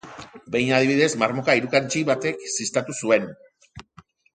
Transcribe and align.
Behin, 0.55 0.71
adibidez, 0.77 1.09
marmoka 1.25 1.57
irukandji 1.61 2.03
batek 2.11 2.45
ziztatu 2.59 3.01
zuen. 3.05 3.33